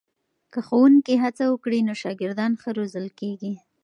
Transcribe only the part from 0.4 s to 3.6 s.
که ښوونکي هڅه وکړي نو شاګردان ښه روزل کېږي.